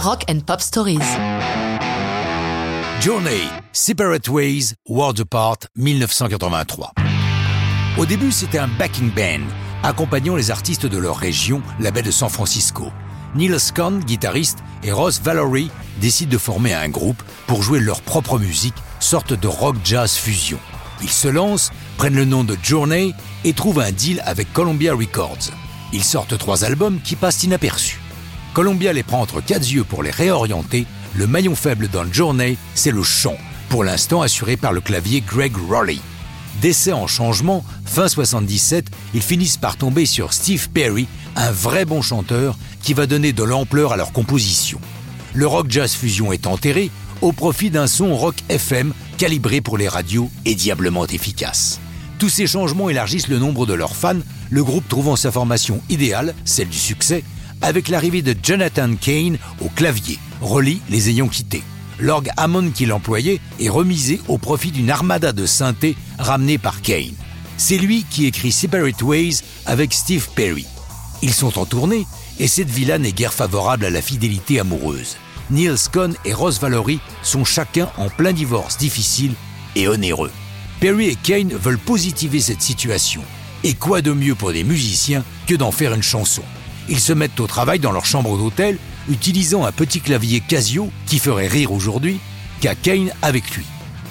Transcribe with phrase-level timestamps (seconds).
[0.00, 1.00] Rock and Pop Stories.
[3.00, 6.92] Journey, Separate Ways, Worlds Apart, 1983.
[7.98, 9.44] Au début, c'était un backing band,
[9.82, 12.92] accompagnant les artistes de leur région, la baie de San Francisco.
[13.34, 15.68] Neil Scott, guitariste, et Ross Valory
[16.00, 20.60] décident de former un groupe pour jouer leur propre musique, sorte de rock jazz fusion.
[21.02, 25.50] Ils se lancent, prennent le nom de Journey et trouvent un deal avec Columbia Records.
[25.92, 27.98] Ils sortent trois albums qui passent inaperçus.
[28.58, 30.84] Columbia les prend entre quatre yeux pour les réorienter.
[31.14, 33.36] Le maillon faible dans Journey, c'est le chant,
[33.68, 35.98] pour l'instant assuré par le clavier Greg Rowley.
[36.60, 42.02] D'essai en changement, fin 77, ils finissent par tomber sur Steve Perry, un vrai bon
[42.02, 44.80] chanteur qui va donner de l'ampleur à leur composition.
[45.34, 46.90] Le rock jazz fusion est enterré
[47.20, 51.78] au profit d'un son rock FM calibré pour les radios et diablement efficace.
[52.18, 54.18] Tous ces changements élargissent le nombre de leurs fans,
[54.50, 57.22] le groupe trouvant sa formation idéale, celle du succès,
[57.62, 61.62] avec l'arrivée de Jonathan Kane au clavier, relie les ayant quittés.
[61.98, 67.14] L'orgue Hammond qu'il employait est remisé au profit d'une armada de synthé ramenée par Kane.
[67.56, 70.66] C'est lui qui écrit Separate Ways avec Steve Perry.
[71.22, 72.06] Ils sont en tournée
[72.38, 75.16] et cette villa n'est guère favorable à la fidélité amoureuse.
[75.50, 79.32] Neil Scone et Ross Valory sont chacun en plein divorce difficile
[79.74, 80.30] et onéreux.
[80.78, 83.22] Perry et Kane veulent positiver cette situation.
[83.64, 86.42] Et quoi de mieux pour des musiciens que d'en faire une chanson?
[86.88, 91.18] Ils se mettent au travail dans leur chambre d'hôtel, utilisant un petit clavier Casio qui
[91.18, 92.18] ferait rire aujourd'hui,
[92.60, 93.64] qu'a Kane avec lui.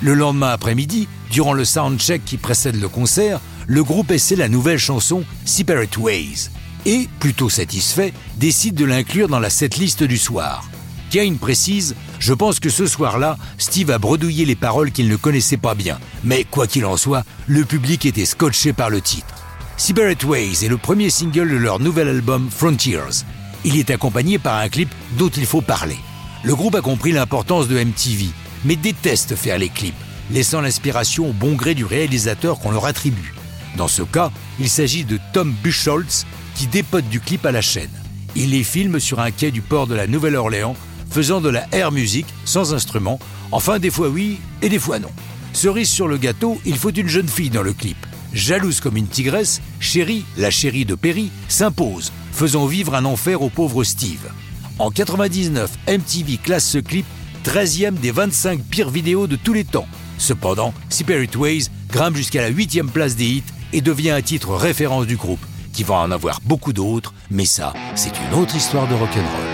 [0.00, 4.78] Le lendemain après-midi, durant le soundcheck qui précède le concert, le groupe essaie la nouvelle
[4.78, 6.50] chanson Separate Ways
[6.84, 10.68] et, plutôt satisfait, décide de l'inclure dans la setlist du soir.
[11.10, 15.56] Kane précise Je pense que ce soir-là, Steve a bredouillé les paroles qu'il ne connaissait
[15.56, 19.33] pas bien, mais quoi qu'il en soit, le public était scotché par le titre.
[19.76, 23.24] Separate Ways est le premier single de leur nouvel album Frontiers.
[23.64, 25.98] Il est accompagné par un clip dont il faut parler.
[26.44, 28.26] Le groupe a compris l'importance de MTV,
[28.64, 29.94] mais déteste faire les clips,
[30.30, 33.34] laissant l'inspiration au bon gré du réalisateur qu'on leur attribue.
[33.76, 37.90] Dans ce cas, il s'agit de Tom Buchholz qui dépote du clip à la chaîne.
[38.36, 40.76] Il les filme sur un quai du port de la Nouvelle-Orléans,
[41.10, 43.18] faisant de la air music sans instrument,
[43.50, 45.10] enfin des fois oui et des fois non.
[45.52, 47.96] Cerise sur le gâteau, il faut une jeune fille dans le clip.
[48.34, 53.48] Jalouse comme une tigresse, Chérie, la chérie de Perry, s'impose, faisant vivre un enfer au
[53.48, 54.28] pauvre Steve.
[54.78, 57.06] En 99, MTV classe ce clip
[57.44, 59.86] 13e des 25 pires vidéos de tous les temps.
[60.18, 65.06] Cependant, Spirit Ways grimpe jusqu'à la 8e place des hits et devient un titre référence
[65.06, 68.94] du groupe, qui va en avoir beaucoup d'autres, mais ça, c'est une autre histoire de
[68.94, 69.53] rock'n'roll.